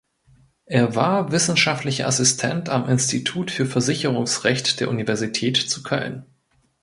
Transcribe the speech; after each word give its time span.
Er 0.65 0.95
war 0.95 1.31
wissenschaftlicher 1.31 2.07
Assistent 2.07 2.69
am 2.69 2.89
Institut 2.89 3.51
für 3.51 3.67
Versicherungsrecht 3.67 4.79
der 4.79 4.89
Universität 4.89 5.57
zu 5.57 5.83
Köln. 5.83 6.25